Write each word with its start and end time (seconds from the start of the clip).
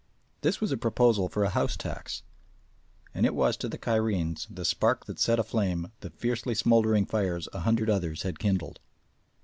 This 0.41 0.59
was 0.59 0.71
a 0.71 0.77
proposal 0.77 1.29
for 1.29 1.43
a 1.43 1.51
house 1.51 1.77
tax, 1.77 2.23
and 3.13 3.23
it 3.23 3.35
was 3.35 3.55
to 3.57 3.69
the 3.69 3.77
Cairenes 3.77 4.47
the 4.49 4.65
spark 4.65 5.05
that 5.05 5.19
set 5.19 5.37
aflame 5.37 5.91
the 5.99 6.09
fiercely 6.09 6.55
smouldering 6.55 7.05
fires 7.05 7.47
a 7.53 7.59
hundred 7.59 7.87
others 7.87 8.23
had 8.23 8.39
kindled. 8.39 8.79